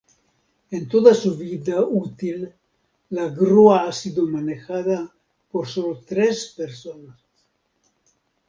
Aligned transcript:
En 0.71 0.87
toda 0.89 1.13
su 1.13 1.37
vida 1.37 1.81
útil 1.85 2.51
la 3.11 3.27
grúa 3.29 3.87
ha 3.87 3.91
sido 3.91 4.25
manejada 4.25 5.13
por 5.51 5.67
solo 5.67 5.99
tres 6.03 6.55
persona. 6.57 7.15